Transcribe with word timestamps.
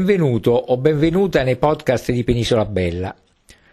Benvenuto 0.00 0.52
o 0.52 0.76
benvenuta 0.76 1.42
nei 1.42 1.56
podcast 1.56 2.12
di 2.12 2.22
Penisola 2.22 2.64
Bella. 2.64 3.12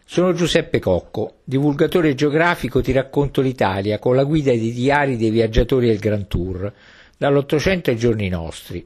Sono 0.03 0.33
Giuseppe 0.33 0.79
Cocco, 0.79 1.35
divulgatore 1.43 2.15
geografico 2.15 2.81
ti 2.81 2.91
racconto 2.91 3.41
l'Italia 3.41 3.99
con 3.99 4.15
la 4.15 4.23
guida 4.23 4.49
dei 4.49 4.73
diari 4.73 5.17
dei 5.17 5.29
viaggiatori 5.29 5.85
del 5.85 5.99
Grand 5.99 6.25
Tour, 6.25 6.73
dall'Ottocento 7.15 7.91
ai 7.91 7.97
giorni 7.97 8.27
nostri. 8.27 8.83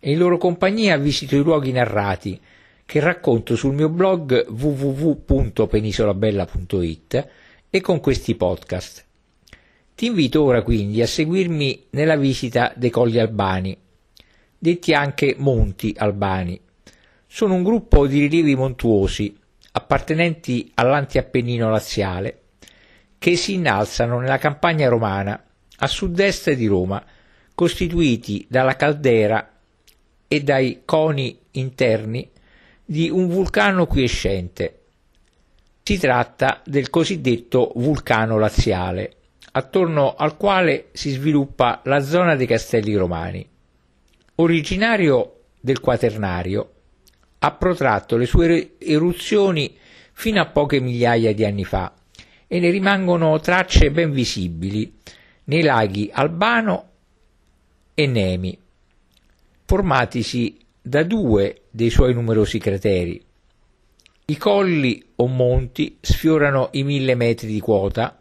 E 0.00 0.10
in 0.10 0.18
loro 0.18 0.38
compagnia 0.38 0.96
visito 0.96 1.36
i 1.36 1.42
luoghi 1.44 1.70
narrati 1.70 2.40
che 2.84 2.98
racconto 2.98 3.54
sul 3.54 3.74
mio 3.74 3.88
blog 3.88 4.48
www.penisolabella.it 4.48 7.28
e 7.70 7.80
con 7.80 8.00
questi 8.00 8.34
podcast. 8.34 9.04
Ti 9.94 10.06
invito 10.06 10.42
ora 10.42 10.62
quindi 10.62 11.00
a 11.00 11.06
seguirmi 11.06 11.84
nella 11.90 12.16
visita 12.16 12.72
dei 12.74 12.90
Colli 12.90 13.20
Albani, 13.20 13.78
detti 14.58 14.92
anche 14.92 15.36
Monti 15.38 15.94
Albani, 15.96 16.61
sono 17.34 17.54
un 17.54 17.62
gruppo 17.62 18.06
di 18.06 18.20
rilievi 18.20 18.54
montuosi 18.54 19.34
appartenenti 19.72 20.70
all'antiappennino 20.74 21.70
laziale 21.70 22.40
che 23.16 23.36
si 23.36 23.54
innalzano 23.54 24.20
nella 24.20 24.36
campagna 24.36 24.90
romana 24.90 25.42
a 25.76 25.86
sud-est 25.86 26.52
di 26.52 26.66
Roma, 26.66 27.02
costituiti 27.54 28.44
dalla 28.50 28.76
caldera 28.76 29.50
e 30.28 30.42
dai 30.42 30.82
coni 30.84 31.38
interni 31.52 32.30
di 32.84 33.08
un 33.08 33.28
vulcano 33.28 33.86
quiescente. 33.86 34.80
Si 35.82 35.98
tratta 35.98 36.60
del 36.66 36.90
cosiddetto 36.90 37.72
vulcano 37.76 38.36
laziale, 38.36 39.16
attorno 39.52 40.14
al 40.16 40.36
quale 40.36 40.88
si 40.92 41.08
sviluppa 41.08 41.80
la 41.84 42.00
zona 42.00 42.36
dei 42.36 42.46
castelli 42.46 42.94
romani. 42.94 43.48
Originario 44.34 45.44
del 45.58 45.80
Quaternario, 45.80 46.72
ha 47.44 47.50
protratto 47.50 48.16
le 48.16 48.26
sue 48.26 48.74
eruzioni 48.78 49.76
fino 50.12 50.40
a 50.40 50.46
poche 50.46 50.78
migliaia 50.78 51.34
di 51.34 51.44
anni 51.44 51.64
fa 51.64 51.92
e 52.46 52.60
ne 52.60 52.70
rimangono 52.70 53.40
tracce 53.40 53.90
ben 53.90 54.12
visibili 54.12 55.00
nei 55.44 55.62
laghi 55.62 56.08
Albano 56.12 56.90
e 57.94 58.06
Nemi, 58.06 58.56
formatisi 59.64 60.56
da 60.80 61.02
due 61.02 61.62
dei 61.70 61.90
suoi 61.90 62.14
numerosi 62.14 62.58
crateri. 62.58 63.20
I 64.26 64.36
colli 64.36 65.04
o 65.16 65.26
monti 65.26 65.98
sfiorano 66.00 66.68
i 66.72 66.84
mille 66.84 67.16
metri 67.16 67.48
di 67.48 67.58
quota, 67.58 68.20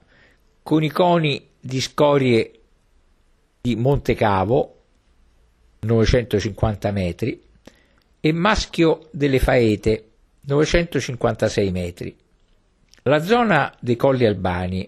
con 0.64 0.84
i 0.84 0.90
coni 0.90 1.48
di 1.60 1.80
scorie 1.80 2.60
di 3.62 3.76
Monte 3.76 4.16
Cavo, 4.16 4.78
950 5.82 6.92
metri, 6.92 7.50
e 8.22 8.32
Maschio 8.32 9.10
delle 9.12 9.40
Faete, 9.40 10.10
956 10.42 11.72
metri. 11.72 12.16
La 13.04 13.20
zona 13.24 13.76
dei 13.80 13.96
Colli 13.96 14.26
Albani, 14.26 14.88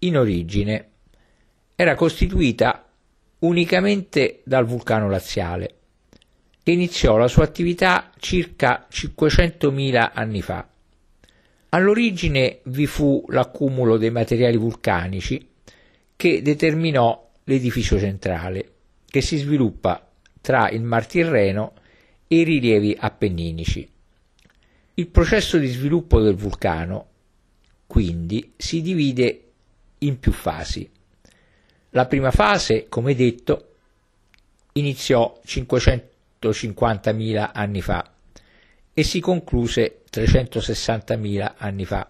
in 0.00 0.18
origine, 0.18 0.88
era 1.76 1.94
costituita 1.94 2.84
unicamente 3.38 4.40
dal 4.44 4.66
vulcano 4.66 5.08
laziale, 5.08 5.74
che 6.64 6.72
iniziò 6.72 7.16
la 7.16 7.28
sua 7.28 7.44
attività 7.44 8.10
circa 8.18 8.88
500.000 8.90 10.10
anni 10.12 10.42
fa. 10.42 10.68
All'origine 11.68 12.58
vi 12.64 12.86
fu 12.86 13.24
l'accumulo 13.28 13.96
dei 13.96 14.10
materiali 14.10 14.56
vulcanici 14.56 15.48
che 16.16 16.42
determinò 16.42 17.30
l'edificio 17.44 17.98
centrale, 18.00 18.72
che 19.08 19.20
si 19.20 19.36
sviluppa 19.36 20.08
tra 20.40 20.68
il 20.70 20.82
Mar 20.82 21.06
Tirreno 21.06 21.74
i 22.34 22.44
rilievi 22.44 22.96
appenninici. 22.98 23.86
Il 24.94 25.08
processo 25.08 25.58
di 25.58 25.66
sviluppo 25.66 26.18
del 26.20 26.34
vulcano, 26.34 27.08
quindi, 27.86 28.54
si 28.56 28.80
divide 28.80 29.50
in 29.98 30.18
più 30.18 30.32
fasi. 30.32 30.90
La 31.90 32.06
prima 32.06 32.30
fase, 32.30 32.86
come 32.88 33.14
detto, 33.14 33.74
iniziò 34.72 35.38
550.000 35.46 37.50
anni 37.52 37.82
fa 37.82 38.10
e 38.94 39.02
si 39.02 39.20
concluse 39.20 40.00
360.000 40.10 41.52
anni 41.58 41.84
fa. 41.84 42.08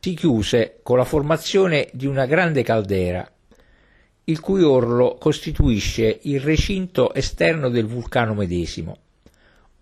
Si 0.00 0.14
chiuse 0.14 0.80
con 0.82 0.98
la 0.98 1.04
formazione 1.04 1.88
di 1.92 2.06
una 2.06 2.26
grande 2.26 2.64
caldera, 2.64 3.30
il 4.24 4.40
cui 4.40 4.62
orlo 4.62 5.16
costituisce 5.20 6.18
il 6.22 6.40
recinto 6.40 7.14
esterno 7.14 7.68
del 7.68 7.86
vulcano 7.86 8.34
medesimo 8.34 9.02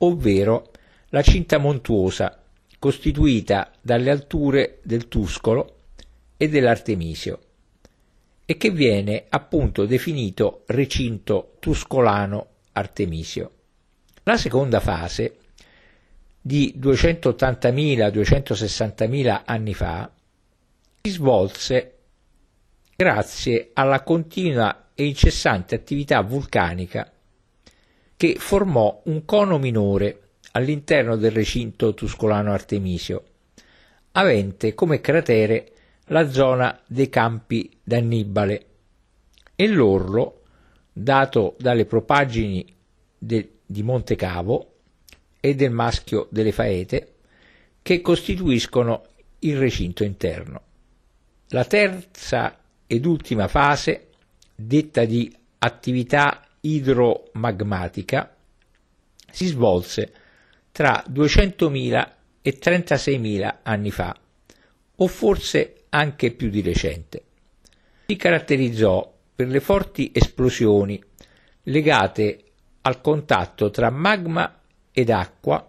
ovvero 0.04 0.70
la 1.08 1.22
cinta 1.22 1.58
montuosa 1.58 2.40
costituita 2.78 3.72
dalle 3.80 4.10
alture 4.10 4.78
del 4.82 5.08
Tuscolo 5.08 5.76
e 6.36 6.48
dell'Artemisio 6.48 7.38
e 8.44 8.56
che 8.56 8.70
viene 8.70 9.26
appunto 9.28 9.86
definito 9.86 10.62
recinto 10.66 11.54
tuscolano 11.60 12.48
Artemisio. 12.72 13.50
La 14.24 14.36
seconda 14.36 14.80
fase, 14.80 15.36
di 16.40 16.74
280.000-260.000 16.76 19.42
anni 19.44 19.74
fa, 19.74 20.10
si 21.02 21.10
svolse 21.10 21.98
grazie 22.96 23.70
alla 23.74 24.02
continua 24.02 24.88
e 24.94 25.06
incessante 25.06 25.76
attività 25.76 26.20
vulcanica 26.22 27.12
che 28.22 28.36
formò 28.38 29.02
un 29.06 29.24
cono 29.24 29.58
minore 29.58 30.20
all'interno 30.52 31.16
del 31.16 31.32
recinto 31.32 31.92
tuscolano 31.92 32.52
Artemisio, 32.52 33.24
avente 34.12 34.74
come 34.74 35.00
cratere 35.00 35.72
la 36.04 36.30
zona 36.30 36.80
dei 36.86 37.08
campi 37.08 37.68
d'Annibale 37.82 38.66
e 39.56 39.66
l'orlo 39.66 40.42
dato 40.92 41.56
dalle 41.58 41.84
propaggini 41.84 42.64
de, 43.18 43.54
di 43.66 43.82
Monte 43.82 44.14
Cavo 44.14 44.74
e 45.40 45.56
del 45.56 45.72
maschio 45.72 46.28
delle 46.30 46.52
Faete 46.52 47.14
che 47.82 48.00
costituiscono 48.00 49.04
il 49.40 49.58
recinto 49.58 50.04
interno. 50.04 50.62
La 51.48 51.64
terza 51.64 52.56
ed 52.86 53.04
ultima 53.04 53.48
fase, 53.48 54.10
detta 54.54 55.04
di 55.06 55.36
attività 55.58 56.46
idromagmatica 56.62 58.34
si 59.30 59.46
svolse 59.46 60.12
tra 60.72 61.04
200.000 61.08 62.10
e 62.42 62.58
36.000 62.58 63.54
anni 63.62 63.90
fa, 63.90 64.16
o 64.96 65.06
forse 65.06 65.84
anche 65.90 66.32
più 66.32 66.50
di 66.50 66.60
recente. 66.60 67.24
Si 68.06 68.16
caratterizzò 68.16 69.12
per 69.34 69.48
le 69.48 69.60
forti 69.60 70.10
esplosioni 70.14 71.02
legate 71.64 72.44
al 72.82 73.00
contatto 73.00 73.70
tra 73.70 73.90
magma 73.90 74.60
ed 74.90 75.10
acqua 75.10 75.68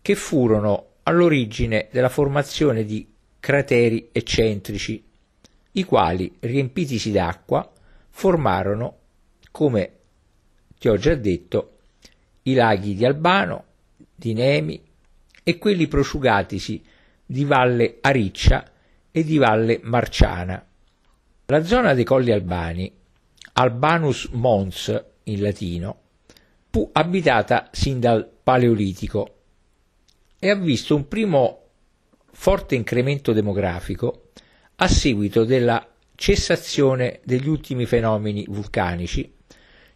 che 0.00 0.14
furono 0.14 0.88
all'origine 1.04 1.88
della 1.90 2.08
formazione 2.08 2.84
di 2.84 3.12
crateri 3.40 4.10
eccentrici, 4.12 5.04
i 5.72 5.84
quali, 5.84 6.36
riempitisi 6.40 7.10
d'acqua, 7.10 7.70
formarono 8.10 8.98
come 9.52 9.92
ti 10.78 10.88
ho 10.88 10.96
già 10.96 11.14
detto, 11.14 11.76
i 12.42 12.54
laghi 12.54 12.96
di 12.96 13.04
Albano, 13.04 13.64
di 14.12 14.32
Nemi 14.32 14.82
e 15.44 15.58
quelli 15.58 15.86
prosciugatisi 15.86 16.82
di 17.24 17.44
Valle 17.44 17.98
Ariccia 18.00 18.68
e 19.12 19.22
di 19.22 19.36
Valle 19.36 19.78
Marciana. 19.82 20.66
La 21.46 21.62
zona 21.64 21.94
dei 21.94 22.02
Colli 22.02 22.32
Albani, 22.32 22.92
Albanus 23.52 24.28
Mons 24.32 25.04
in 25.24 25.40
latino, 25.40 26.00
fu 26.70 26.88
abitata 26.92 27.68
sin 27.70 28.00
dal 28.00 28.28
Paleolitico 28.42 29.36
e 30.38 30.50
ha 30.50 30.56
visto 30.56 30.96
un 30.96 31.06
primo 31.06 31.58
forte 32.32 32.74
incremento 32.74 33.32
demografico 33.32 34.30
a 34.76 34.88
seguito 34.88 35.44
della 35.44 35.86
cessazione 36.14 37.20
degli 37.24 37.48
ultimi 37.48 37.84
fenomeni 37.86 38.44
vulcanici 38.48 39.40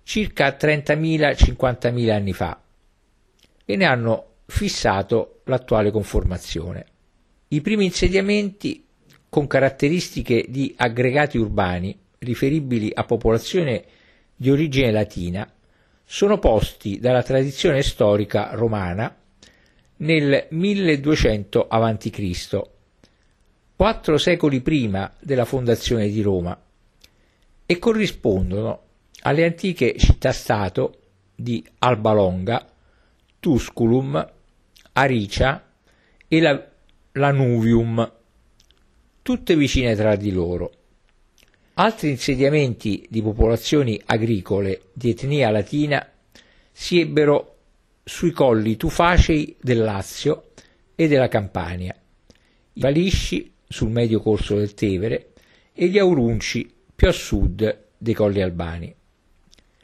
circa 0.07 0.57
30.000-50.000 0.57 2.11
anni 2.13 2.33
fa 2.33 2.63
e 3.65 3.75
ne 3.75 3.85
hanno 3.85 4.35
fissato 4.47 5.41
l'attuale 5.47 5.91
conformazione. 5.91 6.87
I 7.49 7.61
primi 7.61 7.87
insediamenti 7.87 8.87
con 9.29 9.49
caratteristiche 9.49 10.45
di 10.49 10.73
aggregati 10.77 11.39
urbani 11.39 11.99
riferibili 12.19 12.89
a 12.95 13.03
popolazione 13.03 13.85
di 14.37 14.49
origine 14.49 14.93
latina 14.93 15.53
sono 16.05 16.39
posti 16.39 17.01
dalla 17.01 17.25
tradizione 17.25 17.83
storica 17.83 18.51
romana 18.53 19.13
nel 19.97 20.47
1200 20.51 21.67
a.C., 21.67 22.61
quattro 23.75 24.19
secoli 24.19 24.61
prima 24.61 25.13
della 25.21 25.45
fondazione 25.45 26.09
di 26.09 26.23
Roma, 26.23 26.57
e 27.67 27.79
corrispondono 27.81 28.86
alle 29.27 29.45
antiche 29.45 29.97
città-stato 29.99 31.01
di 31.35 31.65
Alba 31.81 32.13
Longa, 32.13 32.65
Tusculum, 33.41 34.33
Aricia 34.93 35.69
e 36.29 36.41
la, 36.41 36.71
Lanuvium, 37.13 38.13
tutte 39.23 39.57
vicine 39.57 39.97
tra 39.97 40.15
di 40.15 40.31
loro. 40.31 40.73
Altri 41.75 42.11
insediamenti 42.11 43.05
di 43.11 43.21
popolazioni 43.21 44.01
agricole 44.07 44.83
di 44.93 45.11
etnia 45.11 45.51
latina 45.51 46.09
si 46.71 47.01
ebbero 47.01 47.57
sui 48.05 48.31
colli 48.31 48.77
tufacei 48.77 49.57
del 49.61 49.83
Lazio 49.83 50.51
e 50.95 51.09
della 51.09 51.29
Campania, 51.29 51.95
i 52.75 52.81
Palisci 52.81 53.53
sul 53.67 53.91
medio 53.91 54.21
corso 54.21 54.55
del 54.55 54.75
Tevere 54.75 55.33
e 55.73 55.89
gli 55.89 55.99
Aurunci 55.99 56.73
più 56.95 57.09
a 57.09 57.13
sud 57.13 57.87
dei 57.99 58.15
colli 58.15 58.41
albani. 58.41 58.95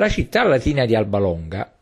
La 0.02 0.08
città 0.08 0.42
latina 0.42 0.84
di 0.84 0.96
Albalonga, 0.96 1.72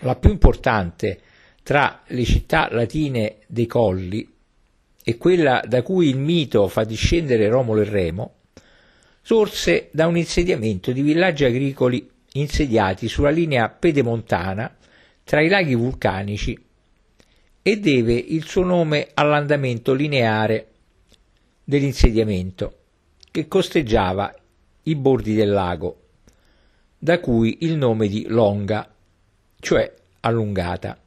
la 0.00 0.16
più 0.16 0.30
importante 0.30 1.20
tra 1.62 2.02
le 2.08 2.24
città 2.24 2.68
latine 2.72 3.36
dei 3.46 3.68
colli 3.68 4.28
e 5.00 5.16
quella 5.16 5.62
da 5.64 5.82
cui 5.82 6.08
il 6.08 6.18
mito 6.18 6.66
fa 6.66 6.82
discendere 6.82 7.48
Romolo 7.48 7.82
e 7.82 7.84
Remo, 7.84 8.34
sorse 9.22 9.90
da 9.92 10.08
un 10.08 10.16
insediamento 10.16 10.90
di 10.90 11.02
villaggi 11.02 11.44
agricoli 11.44 12.10
insediati 12.32 13.06
sulla 13.06 13.30
linea 13.30 13.68
pedemontana 13.68 14.76
tra 15.22 15.40
i 15.40 15.48
laghi 15.48 15.76
vulcanici 15.76 16.60
e 17.62 17.78
deve 17.78 18.14
il 18.14 18.42
suo 18.44 18.64
nome 18.64 19.10
all'andamento 19.14 19.94
lineare 19.94 20.66
dell'insediamento 21.62 22.78
che 23.30 23.46
costeggiava 23.46 24.34
i 24.82 24.96
bordi 24.96 25.34
del 25.34 25.50
lago, 25.50 26.00
da 27.02 27.18
cui 27.18 27.56
il 27.60 27.78
nome 27.78 28.08
di 28.08 28.26
Longa, 28.28 28.86
cioè 29.58 29.90
allungata. 30.20 31.00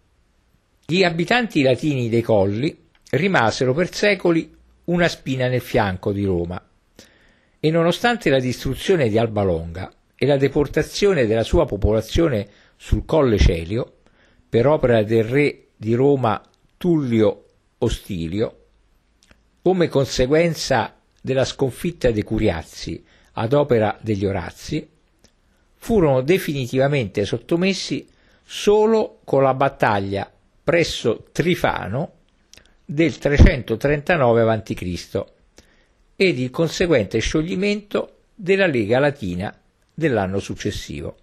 Gli 0.84 1.04
abitanti 1.04 1.62
latini 1.62 2.10
dei 2.10 2.24
colli 2.24 2.76
rimasero 3.12 3.76
per 3.76 3.94
secoli 3.94 4.52
una 4.86 5.08
spina 5.08 5.48
nel 5.48 5.62
fianco 5.62 6.12
di 6.12 6.26
Roma 6.26 6.60
e 7.60 7.70
nonostante 7.70 8.32
la 8.32 8.40
distruzione 8.40 9.08
di 9.08 9.20
Alba 9.20 9.44
Longa 9.44 9.94
e 10.16 10.26
la 10.26 10.38
deportazione 10.38 11.28
della 11.28 11.44
sua 11.44 11.66
popolazione 11.66 12.48
sul 12.76 13.06
Colle 13.06 13.38
Celio, 13.38 13.98
per 14.50 14.66
opera 14.66 15.04
del 15.04 15.24
re 15.24 15.68
di 15.78 15.94
Roma 15.94 16.42
Tullio 16.76 17.46
Ostilio, 17.78 18.58
come 19.62 19.88
conseguenza 19.90 20.96
della 21.22 21.46
sconfitta 21.46 22.10
dei 22.10 22.24
Curiazzi 22.24 23.06
ad 23.34 23.54
opera 23.54 23.96
degli 24.02 24.26
Orazzi, 24.26 24.90
furono 25.84 26.22
definitivamente 26.22 27.26
sottomessi 27.26 28.08
solo 28.42 29.20
con 29.26 29.44
la 29.44 29.54
battaglia 29.54 30.32
presso 30.64 31.26
Trifano 31.34 32.12
del 32.86 33.18
339 33.18 34.42
a.C. 34.50 35.24
ed 36.16 36.40
il 36.40 36.50
conseguente 36.52 37.20
scioglimento 37.20 38.20
della 38.34 38.66
Lega 38.66 38.98
Latina 39.00 39.54
dell'anno 39.94 40.40
successivo. 40.40 41.18